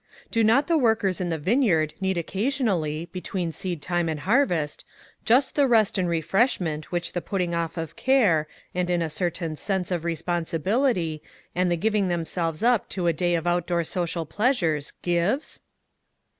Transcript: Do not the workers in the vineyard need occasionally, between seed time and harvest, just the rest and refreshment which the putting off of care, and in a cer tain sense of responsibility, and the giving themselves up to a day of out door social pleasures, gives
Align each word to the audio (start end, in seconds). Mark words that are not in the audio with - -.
Do 0.31 0.43
not 0.43 0.65
the 0.65 0.79
workers 0.79 1.21
in 1.21 1.29
the 1.29 1.37
vineyard 1.37 1.93
need 2.01 2.17
occasionally, 2.17 3.07
between 3.11 3.51
seed 3.51 3.83
time 3.83 4.09
and 4.09 4.21
harvest, 4.21 4.83
just 5.25 5.53
the 5.53 5.67
rest 5.67 5.95
and 5.99 6.09
refreshment 6.09 6.91
which 6.91 7.13
the 7.13 7.21
putting 7.21 7.53
off 7.53 7.77
of 7.77 7.95
care, 7.95 8.47
and 8.73 8.89
in 8.89 9.03
a 9.03 9.11
cer 9.11 9.29
tain 9.29 9.55
sense 9.55 9.91
of 9.91 10.03
responsibility, 10.03 11.21
and 11.53 11.71
the 11.71 11.77
giving 11.77 12.07
themselves 12.07 12.63
up 12.63 12.89
to 12.89 13.05
a 13.05 13.13
day 13.13 13.35
of 13.35 13.45
out 13.45 13.67
door 13.67 13.83
social 13.83 14.25
pleasures, 14.25 14.91
gives 15.03 15.59